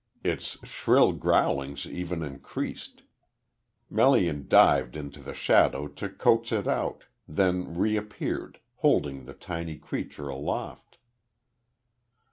[0.23, 3.03] Its shrill growlings even increased.
[3.87, 10.27] Melian dived into the shadow to coax it out, then reappeared, holding the tiny creature
[10.27, 10.97] aloft.